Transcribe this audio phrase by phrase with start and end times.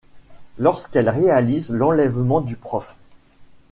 [0.57, 2.97] Lorsqu'elle réalise l'enlèvement du Prof.